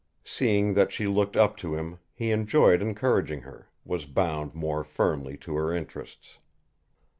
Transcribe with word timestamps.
Seeing 0.23 0.73
that 0.73 0.91
she 0.91 1.05
looked 1.05 1.37
up 1.37 1.55
to 1.57 1.75
him, 1.75 1.99
he 2.11 2.31
enjoyed 2.31 2.81
encouraging 2.81 3.41
her, 3.41 3.69
was 3.85 4.07
bound 4.07 4.55
more 4.55 4.83
firmly 4.83 5.37
to 5.43 5.55
her 5.57 5.71
interests. 5.71 6.39